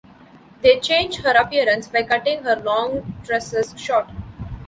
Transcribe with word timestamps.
They 0.63 0.79
change 0.79 1.17
her 1.17 1.29
appearance 1.33 1.87
by 1.87 2.01
cutting 2.01 2.41
her 2.43 2.55
long 2.55 3.17
tresses 3.23 3.75
short. 3.79 4.09